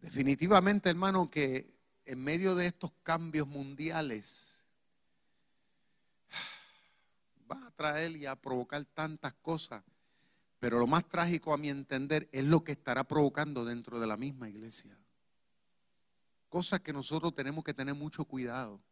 [0.00, 1.72] Definitivamente, hermano, que
[2.04, 4.64] en medio de estos cambios mundiales
[7.50, 9.84] va a traer y a provocar tantas cosas.
[10.58, 14.16] Pero lo más trágico a mi entender es lo que estará provocando dentro de la
[14.16, 14.98] misma iglesia.
[16.50, 18.82] Cosas que nosotros tenemos que tener mucho cuidado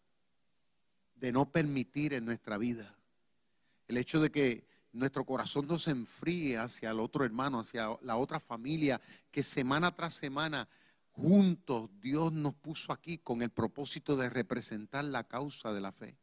[1.16, 2.96] de no permitir en nuestra vida.
[3.88, 8.16] El hecho de que nuestro corazón no se enfríe hacia el otro hermano, hacia la
[8.16, 10.68] otra familia, que semana tras semana
[11.10, 16.16] juntos Dios nos puso aquí con el propósito de representar la causa de la fe.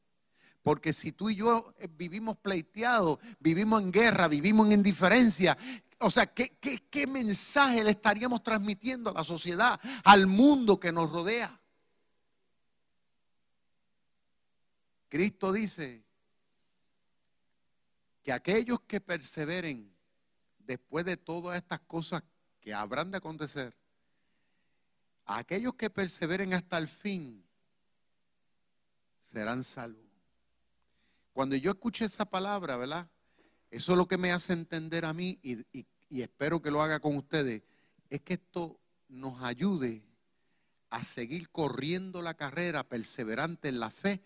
[0.66, 5.56] Porque si tú y yo eh, vivimos pleiteados, vivimos en guerra, vivimos en indiferencia,
[6.00, 11.12] o sea, ¿qué, qué mensaje le estaríamos transmitiendo a la sociedad, al mundo que nos
[11.12, 11.62] rodea?
[15.08, 16.04] Cristo dice
[18.24, 19.96] que aquellos que perseveren
[20.58, 22.24] después de todas estas cosas
[22.60, 23.78] que habrán de acontecer,
[25.26, 27.46] aquellos que perseveren hasta el fin
[29.22, 30.05] serán salvos.
[31.36, 33.10] Cuando yo escuché esa palabra, ¿verdad?
[33.70, 35.66] Eso es lo que me hace entender a mí y,
[36.22, 37.62] espero que lo haga con ustedes,
[38.10, 40.02] es que esto nos ayude
[40.90, 44.22] a seguir corriendo la carrera perseverante en la fe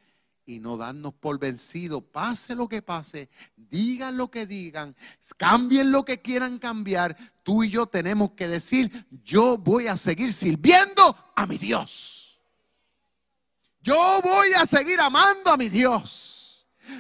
[0.46, 4.96] y no darnos por vencido, pase lo que pase, digan lo que digan,
[5.36, 10.32] cambien lo que quieran cambiar, tú y yo tenemos que decir, yo voy a seguir
[10.32, 12.40] sirviendo a mi Dios.
[13.82, 16.39] Yo voy a seguir amando a mi Dios.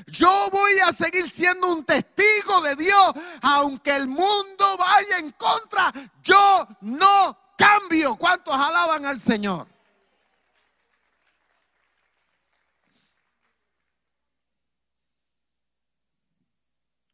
[0.07, 5.91] Yo voy a seguir siendo un testigo de Dios, aunque el mundo vaya en contra,
[6.23, 8.15] yo no cambio.
[8.15, 9.67] ¿Cuántos alaban al Señor?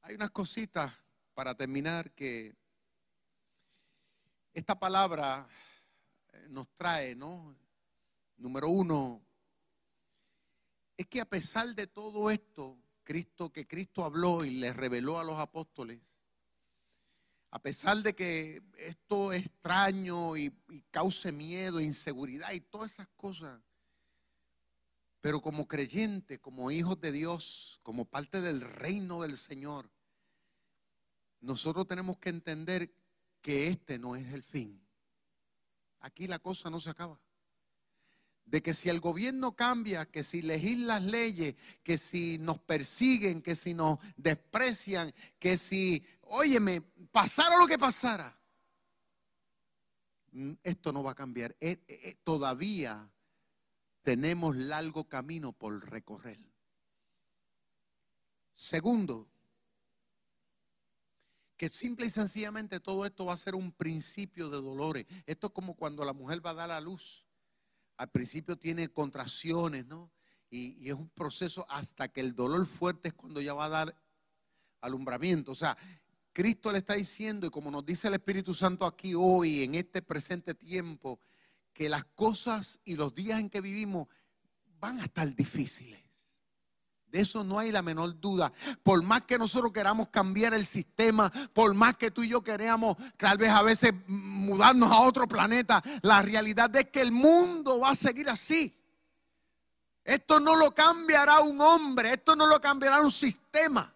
[0.02, 0.94] Hay unas cositas
[1.34, 2.56] para terminar que
[4.54, 5.48] esta palabra
[6.32, 7.56] eh, nos trae, ¿no?
[8.38, 9.26] Número uno,
[10.98, 15.24] es que a pesar de todo esto, Cristo, que Cristo habló y le reveló a
[15.24, 16.00] los apóstoles,
[17.52, 23.08] a pesar de que esto es extraño y, y cause miedo, inseguridad y todas esas
[23.16, 23.62] cosas,
[25.22, 29.90] pero como creyente, como hijos de Dios, como parte del reino del Señor,
[31.42, 32.94] nosotros tenemos que entender
[33.42, 34.82] que este no es el fin.
[36.00, 37.20] Aquí la cosa no se acaba.
[38.46, 43.56] De que si el gobierno cambia, que si legislan leyes, que si nos persiguen, que
[43.56, 46.82] si nos desprecian, que si, óyeme,
[47.12, 48.40] pasara lo que pasara,
[50.32, 51.56] mm, esto no va a cambiar.
[51.60, 53.10] Eh, eh, eh, todavía
[54.04, 56.40] tenemos largo camino por recorrer.
[58.54, 59.28] Segundo,
[61.58, 65.06] que simple y sencillamente todo esto va a ser un principio de dolores.
[65.26, 67.25] Esto es como cuando la mujer va a dar a luz.
[67.98, 70.12] Al principio tiene contracciones, ¿no?
[70.50, 73.98] Y, es un proceso hasta que el dolor fuerte es cuando ya va a dar
[74.82, 75.52] alumbramiento.
[75.52, 75.78] O sea,
[76.32, 80.02] Cristo le está diciendo, y como nos dice el Espíritu Santo aquí hoy, en este
[80.02, 81.20] presente tiempo,
[81.74, 84.08] que las cosas y los días en que vivimos
[84.80, 86.05] van a estar difíciles.
[87.12, 88.52] De eso no hay la menor duda.
[88.84, 92.98] Por más que nosotros queramos cambiar el sistema, por más que tú y yo queramos
[93.18, 97.92] tal vez a veces mudarnos a otro planeta, la realidad es que el mundo va
[97.92, 98.76] a seguir así.
[100.04, 103.92] Esto no lo cambiará un hombre, esto no lo cambiará un sistema.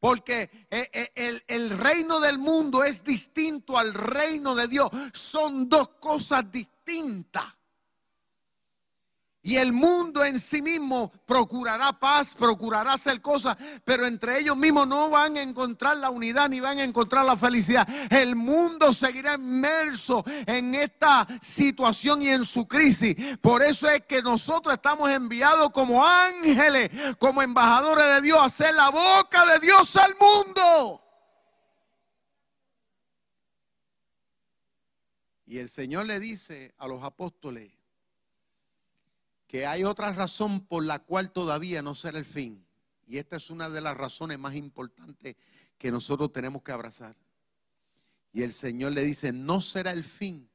[0.00, 4.90] Porque eh, eh, el, reino del mundo es distinto al reino de Dios.
[5.12, 7.44] Son dos cosas distintas.
[9.44, 14.86] Y el mundo en sí mismo procurará paz, procurará hacer cosas, pero entre ellos mismos
[14.86, 17.88] no van a encontrar la unidad ni van a encontrar la felicidad.
[18.12, 23.16] El mundo seguirá inmerso en esta situación y en su crisis.
[23.38, 28.72] Por eso es que nosotros estamos enviados como ángeles, como embajadores de Dios, a hacer
[28.76, 31.02] la boca de Dios al mundo.
[35.46, 37.81] Y el Señor le dice a los apóstoles,
[39.52, 42.64] que hay otra razón por la cual todavía no será el fin.
[43.06, 45.36] Y esta es una de las razones más importantes
[45.76, 47.14] que nosotros tenemos que abrazar.
[48.32, 50.48] Y el Señor le dice, no será el fin,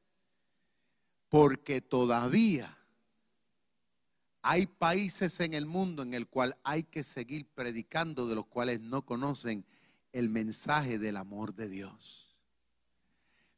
[1.28, 2.76] porque todavía
[4.42, 8.80] hay países en el mundo en el cual hay que seguir predicando, de los cuales
[8.80, 9.64] no conocen
[10.12, 12.36] el mensaje del amor de Dios.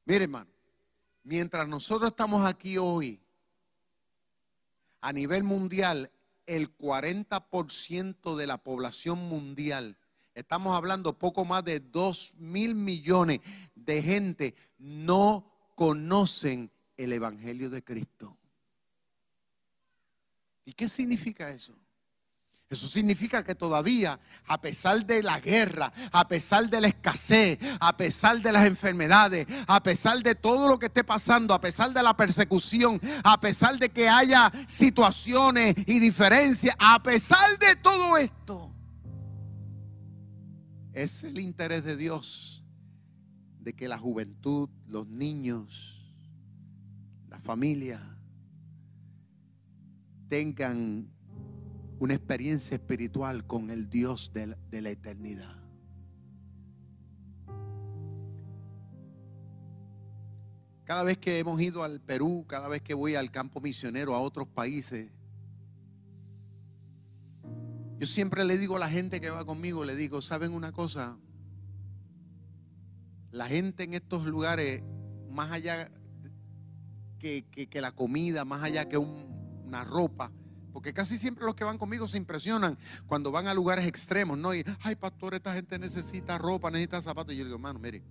[0.05, 0.50] Mire, hermano,
[1.22, 3.22] mientras nosotros estamos aquí hoy,
[5.00, 6.10] a nivel mundial,
[6.46, 9.98] el 40% de la población mundial,
[10.34, 13.40] estamos hablando poco más de 2 mil millones
[13.74, 18.36] de gente, no conocen el Evangelio de Cristo.
[20.64, 21.74] ¿Y qué significa eso?
[22.70, 27.96] Eso significa que todavía, a pesar de la guerra, a pesar de la escasez, a
[27.96, 32.00] pesar de las enfermedades, a pesar de todo lo que esté pasando, a pesar de
[32.00, 38.72] la persecución, a pesar de que haya situaciones y diferencias, a pesar de todo esto,
[40.92, 42.62] es el interés de Dios
[43.58, 45.98] de que la juventud, los niños,
[47.28, 48.00] la familia
[50.28, 51.10] tengan
[52.01, 55.55] una experiencia espiritual con el Dios de la, eternidad.
[60.84, 64.20] Cada vez que hemos ido al Perú, cada vez que voy al campo misionero a
[64.20, 65.11] otros países,
[67.98, 71.18] yo siempre le digo a la gente que va conmigo, le digo, ¿saben una cosa?
[73.30, 74.82] La gente en estos lugares,
[75.28, 75.92] más allá
[77.18, 80.32] que, la comida, más allá que una ropa,
[80.72, 84.54] porque casi siempre los que van conmigo se impresionan cuando van a lugares extremos, ¿no?
[84.54, 87.34] Y, ay, pastor, esta gente necesita ropa, necesita zapatos.
[87.34, 88.02] Y yo digo, hermano, mire,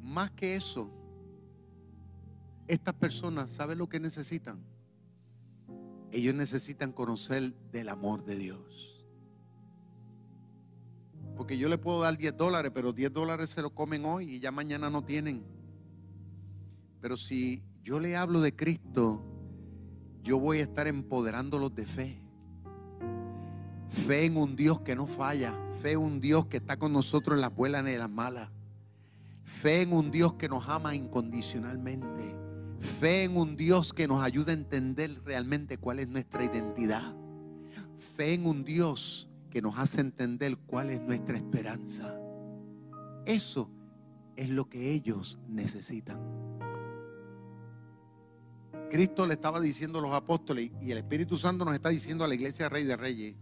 [0.00, 0.90] más que eso,
[2.68, 4.62] estas personas, ¿saben lo que necesitan?
[6.10, 9.06] Ellos necesitan conocer del amor de Dios.
[11.36, 14.40] Porque yo le puedo dar 10 dólares, pero 10 dólares se lo comen hoy y
[14.40, 15.44] ya mañana no tienen.
[17.00, 19.33] Pero si yo le hablo de Cristo,
[20.24, 22.20] yo voy a estar empoderándolos de fe.
[23.90, 25.54] Fe en un Dios que no falla.
[25.82, 28.48] Fe en un Dios que está con nosotros en las buenas y en las malas.
[29.44, 32.34] Fe en un Dios que nos ama incondicionalmente.
[32.80, 37.14] Fe en un Dios que nos ayuda a entender realmente cuál es nuestra identidad.
[37.98, 42.18] Fe en un Dios que nos hace entender cuál es nuestra esperanza.
[43.26, 43.70] Eso
[44.36, 46.18] es lo que ellos necesitan.
[48.94, 52.28] Cristo le estaba diciendo a los apóstoles y el Espíritu Santo nos está diciendo a
[52.28, 53.34] la iglesia Rey de Reyes,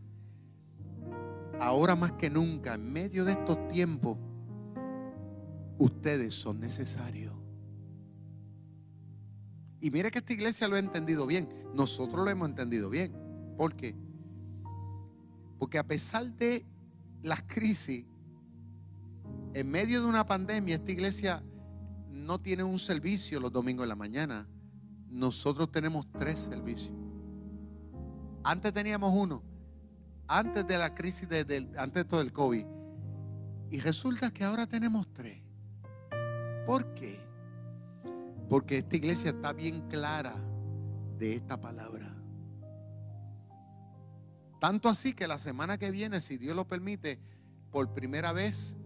[1.60, 4.16] ahora más que nunca, en medio de estos tiempos,
[5.76, 7.34] ustedes son necesarios.
[9.82, 11.46] Y mire que esta iglesia lo ha entendido bien.
[11.74, 13.12] Nosotros lo hemos entendido bien.
[13.58, 13.94] ¿Por qué?
[15.58, 16.64] Porque a pesar de
[17.22, 18.06] las crisis,
[19.52, 21.44] en medio de una pandemia, esta iglesia
[22.08, 24.48] no tiene un servicio los domingos en la mañana.
[25.12, 26.94] Nosotros tenemos tres servicios.
[28.42, 29.42] Antes teníamos uno.
[30.26, 31.28] Antes de la crisis,
[31.76, 32.64] antes de todo el COVID.
[33.70, 35.42] Y resulta que ahora tenemos tres.
[36.64, 37.20] ¿Por qué?
[38.48, 40.34] Porque esta iglesia está bien clara
[41.18, 42.16] de esta palabra.
[44.60, 47.20] Tanto así que la semana que viene, si Dios lo permite,
[47.70, 48.78] por primera vez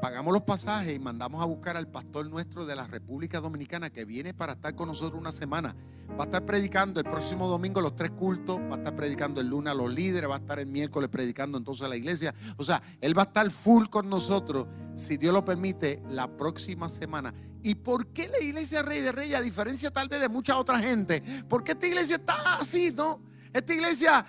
[0.00, 4.04] pagamos los pasajes y mandamos a buscar al pastor nuestro de la República Dominicana que
[4.04, 5.74] viene para estar con nosotros una semana.
[6.18, 9.48] Va a estar predicando el próximo domingo los tres cultos, va a estar predicando el
[9.48, 12.34] lunes a los líderes, va a estar el miércoles predicando entonces a la iglesia.
[12.56, 16.88] O sea, él va a estar full con nosotros, si Dios lo permite, la próxima
[16.88, 17.32] semana.
[17.62, 20.78] ¿Y por qué la iglesia Rey de Reyes, a diferencia tal vez de mucha otra
[20.78, 21.22] gente?
[21.48, 23.20] ¿Por qué esta iglesia está así, no?
[23.52, 24.26] Esta iglesia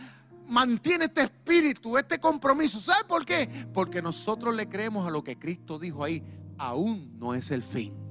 [0.47, 2.79] mantiene este espíritu, este compromiso.
[2.79, 3.47] ¿Sabe por qué?
[3.73, 6.23] Porque nosotros le creemos a lo que Cristo dijo ahí.
[6.57, 8.04] Aún no es el fin.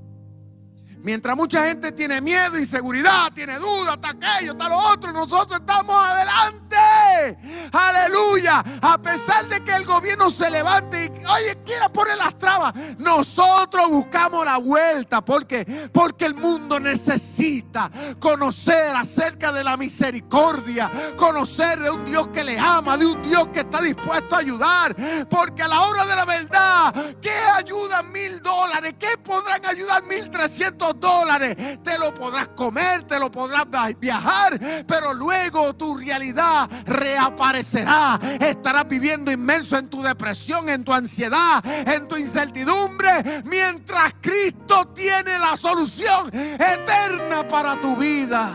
[1.04, 5.94] Mientras mucha gente tiene miedo, inseguridad, tiene dudas, está aquello, está lo otro, nosotros estamos
[5.94, 7.38] adelante.
[7.70, 8.64] Aleluya.
[8.80, 13.90] A pesar de que el gobierno se levante y, oye, quiera poner las trabas, nosotros
[13.90, 15.22] buscamos la vuelta.
[15.22, 15.90] ¿Por qué?
[15.92, 22.58] Porque el mundo necesita conocer acerca de la misericordia, conocer de un Dios que le
[22.58, 24.96] ama, de un Dios que está dispuesto a ayudar.
[25.28, 28.94] Porque a la hora de la verdad, ¿qué ayudan mil dólares?
[28.98, 33.66] ¿Qué podrán ayudar mil trescientos dólares, te lo podrás comer, te lo podrás
[33.98, 38.18] viajar, pero luego tu realidad reaparecerá.
[38.40, 45.38] Estarás viviendo inmenso en tu depresión, en tu ansiedad, en tu incertidumbre, mientras Cristo tiene
[45.38, 48.50] la solución eterna para tu vida.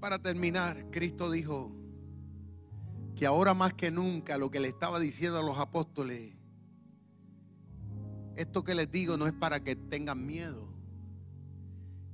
[0.00, 1.79] Para terminar, Cristo dijo,
[3.20, 6.32] que ahora más que nunca lo que le estaba diciendo a los apóstoles,
[8.34, 10.66] esto que les digo no es para que tengan miedo,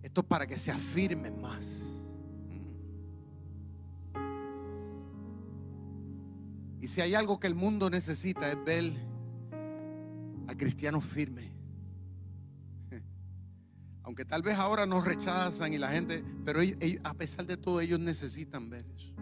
[0.03, 2.03] esto es para que se afirmen más.
[6.81, 8.93] Y si hay algo que el mundo necesita es ver
[10.49, 11.53] a cristianos firmes.
[14.03, 16.59] Aunque tal vez ahora nos rechazan y la gente, pero
[17.05, 19.15] a pesar de todo ellos necesitan ver eso.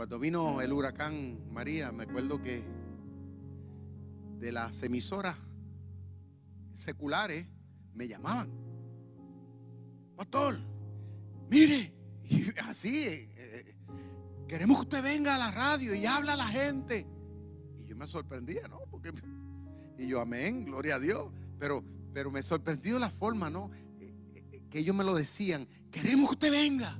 [0.00, 2.64] Cuando vino el huracán María, me acuerdo que
[4.38, 5.36] de las emisoras
[6.72, 7.44] seculares
[7.92, 8.50] me llamaban.
[10.16, 10.58] Pastor,
[11.50, 11.92] mire,
[12.24, 13.76] y así, eh, eh,
[14.48, 17.06] queremos que usted venga a la radio y habla a la gente.
[17.76, 18.78] Y yo me sorprendía, ¿no?
[18.90, 19.12] Porque,
[19.98, 21.30] y yo, amén, gloria a Dios.
[21.58, 21.84] Pero,
[22.14, 23.70] pero me sorprendió la forma, ¿no?
[23.98, 26.98] Eh, que ellos me lo decían, queremos que usted venga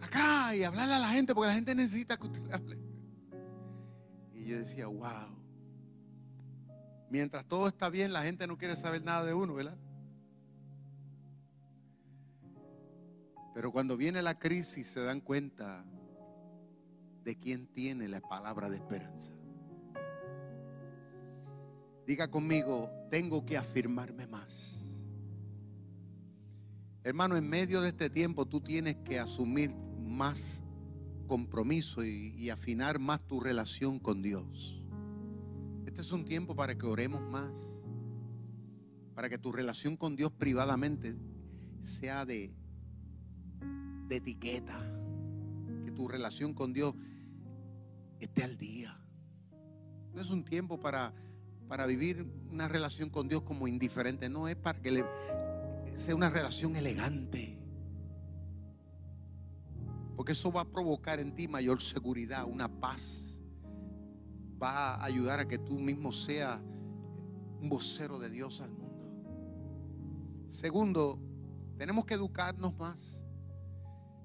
[0.00, 2.78] acá y hablarle a la gente porque la gente necesita que usted le hable.
[4.34, 5.36] Y yo decía, wow.
[7.10, 9.78] Mientras todo está bien, la gente no quiere saber nada de uno, ¿verdad?
[13.54, 15.84] Pero cuando viene la crisis se dan cuenta
[17.24, 19.32] de quién tiene la palabra de esperanza.
[22.06, 24.86] Diga conmigo, tengo que afirmarme más.
[27.02, 29.74] Hermano, en medio de este tiempo tú tienes que asumir
[30.06, 30.64] más
[31.26, 34.82] compromiso y, afinar más tu relación con Dios.
[35.84, 37.82] Este es un tiempo para que oremos más,
[39.14, 41.16] para que tu relación con Dios privadamente
[41.80, 42.54] sea de,
[44.08, 44.80] etiqueta,
[45.84, 46.94] que tu relación con Dios
[48.20, 49.00] esté al día.
[50.14, 51.12] No es un tiempo para,
[51.68, 55.04] para vivir una relación con Dios como indiferente, no es para que
[55.96, 57.55] sea una relación elegante.
[60.16, 63.42] Porque eso va a provocar en ti mayor seguridad, una paz.
[64.60, 66.58] Va a ayudar a que tú mismo seas
[67.60, 69.06] un vocero de Dios al mundo.
[70.46, 71.20] Segundo,
[71.76, 73.22] tenemos que educarnos más.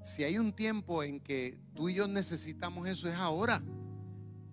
[0.01, 3.61] Si hay un tiempo en que tú y yo necesitamos eso, es ahora.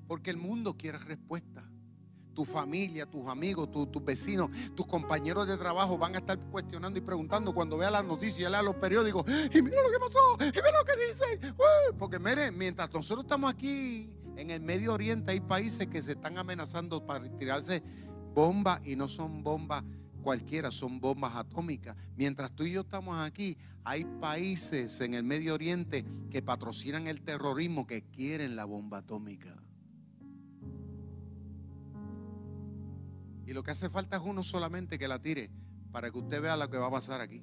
[0.08, 1.68] Porque el mundo quiere respuesta
[2.38, 7.02] tu familia, tus amigos, tus vecinos, tus compañeros de trabajo van a estar cuestionando y
[7.02, 10.70] preguntando cuando vea las noticias, lea los periódicos, y mira lo que pasó, y mira
[10.78, 11.56] lo que dicen.
[11.98, 16.38] Porque miren, mientras nosotros estamos aquí en el Medio Oriente, hay países que se están
[16.38, 17.82] amenazando para tirarse
[18.36, 19.82] bombas y no son bombas
[20.22, 21.96] cualquiera, son bombas atómicas.
[22.14, 27.20] Mientras tú y yo estamos aquí, hay países en el Medio Oriente que patrocinan el
[27.20, 29.56] terrorismo que quieren la bomba atómica.
[33.48, 35.50] Y lo que hace falta es uno solamente que la tire
[35.90, 37.42] para que usted vea lo que va a pasar aquí.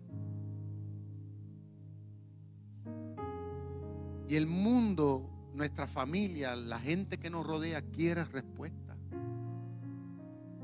[4.30, 8.96] Y el mundo, nuestra familia, la gente que nos rodea quiere respuesta.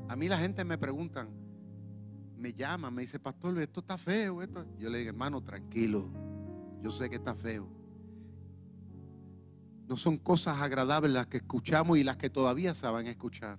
[0.08, 1.28] A mí la gente me preguntan,
[2.36, 4.42] me llama, me dice, pastor, esto está feo.
[4.42, 4.64] Esto.
[4.78, 6.08] Yo le digo, hermano, tranquilo.
[6.82, 7.68] Yo sé que está feo.
[9.88, 13.58] No son cosas agradables las que escuchamos y las que todavía se van a escuchar.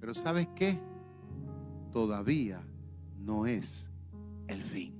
[0.00, 0.78] Pero ¿sabes qué?
[1.92, 2.62] Todavía
[3.18, 3.90] no es
[4.48, 4.94] el fin.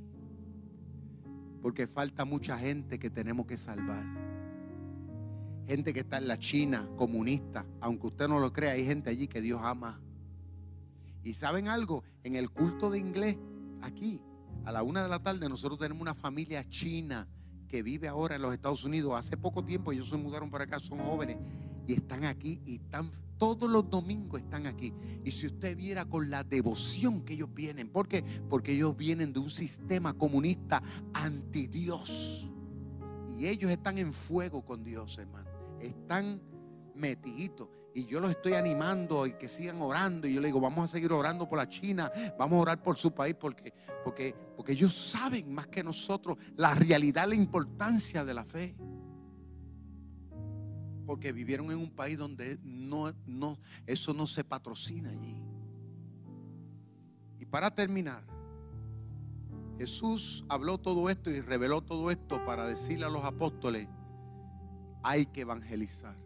[1.62, 4.04] Porque falta mucha gente que tenemos que salvar.
[5.66, 9.26] Gente que está en la China comunista, aunque usted no lo crea, hay gente allí
[9.26, 10.00] que Dios ama.
[11.24, 13.36] Y saben algo, en el culto de inglés,
[13.82, 14.20] aquí,
[14.64, 17.28] a la una de la tarde, nosotros tenemos una familia china
[17.68, 19.14] que vive ahora en los Estados Unidos.
[19.16, 21.36] Hace poco tiempo ellos se mudaron para acá, son jóvenes
[21.86, 24.92] y están aquí y están todos los domingos están aquí.
[25.24, 28.24] Y si usted viera con la devoción que ellos vienen, ¿por qué?
[28.48, 30.82] Porque ellos vienen de un sistema comunista
[31.12, 32.50] anti Dios.
[33.38, 35.50] Y ellos están en fuego con Dios, hermano.
[35.80, 36.40] Están
[36.94, 37.68] metiditos.
[37.94, 40.26] Y yo los estoy animando y que sigan orando.
[40.26, 42.96] Y yo le digo, vamos a seguir orando por la China, vamos a orar por
[42.96, 43.72] su país, porque,
[44.04, 48.76] porque, porque ellos saben más que nosotros la realidad, la importancia de la fe
[51.06, 55.40] porque vivieron en un país donde no, no, eso no se patrocina allí.
[57.38, 58.24] Y para terminar,
[59.78, 63.88] Jesús habló todo esto y reveló todo esto para decirle a los apóstoles,
[65.02, 66.16] hay que evangelizar.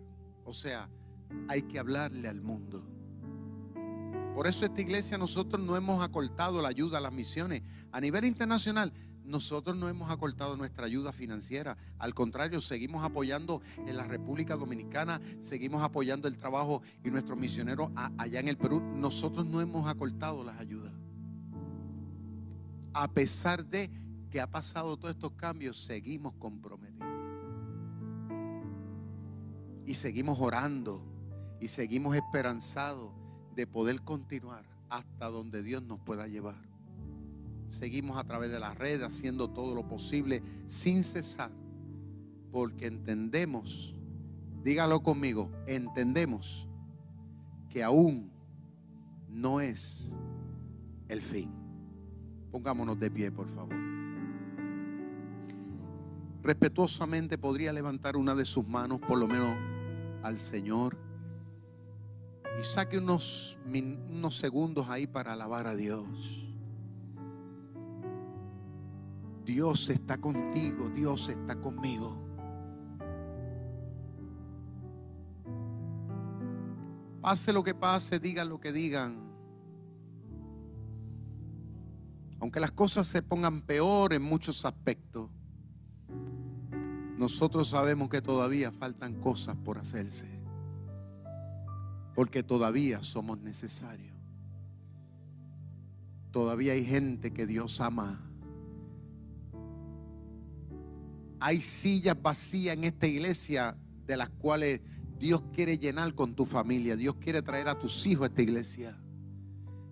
[0.45, 0.89] O sea,
[1.49, 2.81] hay que hablarle al mundo.
[4.35, 7.63] Por eso esta iglesia nosotros no hemos acortado la ayuda a las misiones.
[7.93, 8.93] A nivel internacional
[9.31, 11.79] nosotros no hemos acortado nuestra ayuda financiera.
[11.99, 17.91] Al contrario, seguimos apoyando en la República Dominicana, seguimos apoyando el trabajo y nuestros misioneros
[18.19, 18.81] allá en el Perú.
[18.81, 20.93] Nosotros no hemos acortado las ayudas.
[22.93, 23.91] A pesar de
[24.31, 27.09] que ha pasado todos estos cambios, seguimos comprometidos.
[29.87, 31.05] Y seguimos orando
[31.61, 33.13] y seguimos esperanzados
[33.55, 36.70] de poder continuar hasta donde Dios nos pueda llevar.
[37.71, 41.53] Seguimos a través de las redes haciendo todo lo posible sin cesar.
[42.51, 43.95] Porque entendemos,
[44.65, 46.69] dígalo conmigo, entendemos
[47.69, 48.33] que aún
[49.29, 50.17] no es
[51.09, 51.49] el fin.
[52.51, 53.77] Pongámonos de pie, por favor.
[56.43, 59.57] Respetuosamente podría levantar una de sus manos, por lo menos
[60.25, 60.99] al Señor,
[62.61, 66.50] y saque unos, unos segundos ahí para alabar a Dios.
[69.45, 72.31] Dios está contigo, Dios está conmigo.
[77.21, 79.31] Pase lo que pase, digan lo que digan.
[82.41, 85.29] Aunque las cosas se pongan peor en muchos aspectos,
[87.19, 90.41] nosotros sabemos que todavía faltan cosas por hacerse.
[92.15, 94.17] Porque todavía somos necesarios.
[96.31, 98.30] Todavía hay gente que Dios ama.
[101.41, 103.77] Hay sillas vacías en esta iglesia
[104.07, 104.81] de las cuales
[105.19, 106.97] Dios quiere llenar con tu familia.
[106.97, 108.97] Dios quiere traer a tus hijos a esta iglesia.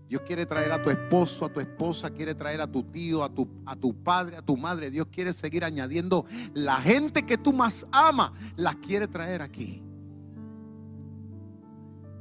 [0.08, 3.28] Dios quiere traer a tu esposo, a tu esposa, quiere traer a tu tío, a
[3.28, 4.90] tu, a tu padre, a tu madre.
[4.90, 6.24] Dios quiere seguir añadiendo
[6.54, 9.82] la gente que tú más amas, las quiere traer aquí.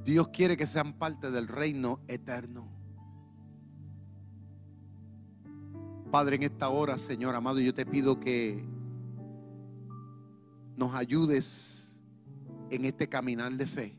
[0.03, 2.67] Dios quiere que sean parte del reino eterno.
[6.11, 8.63] Padre, en esta hora, Señor amado, yo te pido que
[10.78, 12.01] nos ayudes
[12.69, 13.97] en este caminar de fe.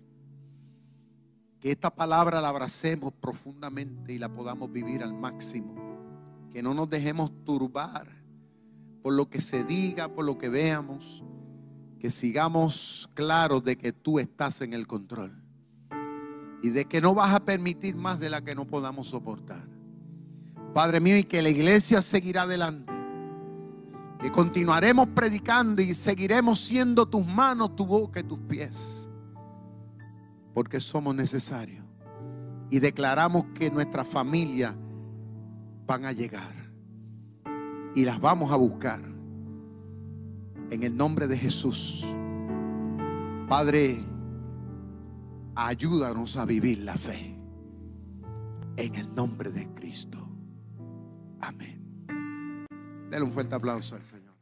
[1.60, 5.74] Que esta palabra la abracemos profundamente y la podamos vivir al máximo.
[6.52, 8.06] Que no nos dejemos turbar
[9.02, 11.24] por lo que se diga, por lo que veamos.
[11.98, 15.42] Que sigamos claros de que tú estás en el control.
[16.62, 19.68] Y de que no vas a permitir más de la que no podamos soportar.
[20.74, 22.97] Padre mío, y que la iglesia seguirá adelante.
[24.20, 29.08] Que continuaremos predicando y seguiremos siendo tus manos, tu boca y tus pies
[30.58, 31.84] porque somos necesarios.
[32.68, 34.74] Y declaramos que nuestras familias
[35.86, 36.52] van a llegar.
[37.94, 39.00] Y las vamos a buscar.
[40.72, 42.12] En el nombre de Jesús.
[43.48, 43.98] Padre,
[45.54, 47.38] ayúdanos a vivir la fe.
[48.76, 50.18] En el nombre de Cristo.
[51.40, 51.77] Amén.
[53.10, 54.34] Dale un fuerte aplauso al Señor.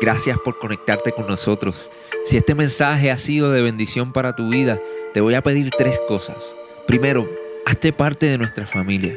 [0.00, 1.90] Gracias por conectarte con nosotros.
[2.24, 4.78] Si este mensaje ha sido de bendición para tu vida,
[5.14, 6.54] te voy a pedir tres cosas.
[6.86, 7.28] Primero,
[7.64, 9.16] hazte parte de nuestra familia.